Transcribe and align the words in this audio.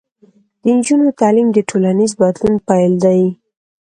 د 0.61 0.63
نجونو 0.77 1.07
تعلیم 1.19 1.47
د 1.53 1.57
ټولنیز 1.69 2.11
بدلون 2.21 2.55
پیل 2.67 2.93
دی. 3.03 3.21